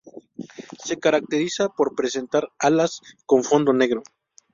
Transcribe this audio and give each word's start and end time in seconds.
Se 0.83 0.97
caracteriza 0.99 1.69
por 1.69 1.93
presentar 1.93 2.49
alas 2.57 3.01
con 3.27 3.43
fondo 3.43 3.71
negro. 3.71 4.01